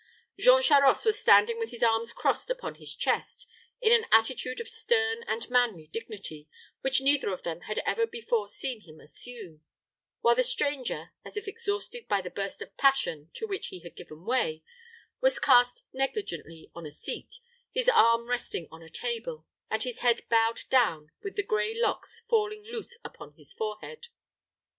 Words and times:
Jean 0.39 0.63
Charost 0.63 1.05
was 1.05 1.19
standing 1.21 1.59
with 1.59 1.69
his 1.69 1.83
arms 1.83 2.11
crossed 2.11 2.49
upon 2.49 2.73
his 2.73 2.95
chest, 2.95 3.45
in 3.81 3.91
an 3.91 4.07
attitude 4.11 4.59
of 4.59 4.67
stern 4.67 5.21
and 5.27 5.47
manly 5.51 5.85
dignity 5.85 6.49
which 6.79 7.01
neither 7.01 7.29
of 7.31 7.43
them 7.43 7.61
had 7.69 7.77
ever 7.85 8.07
before 8.07 8.47
seen 8.47 8.81
him 8.81 8.99
assume, 8.99 9.61
while 10.21 10.33
the 10.33 10.43
stranger, 10.43 11.11
as 11.23 11.37
if 11.37 11.47
exhausted 11.47 12.07
by 12.07 12.19
the 12.19 12.31
burst 12.31 12.63
of 12.63 12.75
passion 12.77 13.29
to 13.35 13.45
which 13.45 13.67
he 13.67 13.81
had 13.81 13.95
given 13.95 14.25
way, 14.25 14.63
was 15.19 15.37
cast 15.37 15.85
negligently 15.93 16.71
on 16.73 16.87
a 16.87 16.91
seat, 16.91 17.35
his 17.71 17.87
arm 17.87 18.27
resting 18.27 18.67
on 18.71 18.81
a 18.81 18.89
table, 18.89 19.45
and 19.69 19.83
his 19.83 19.99
head 19.99 20.23
bowed 20.29 20.61
down 20.71 21.11
with 21.23 21.35
the 21.35 21.43
gray 21.43 21.79
locks 21.79 22.23
falling 22.27 22.63
loose 22.63 22.97
upon 23.05 23.33
his 23.33 23.53
forehead. 23.53 24.07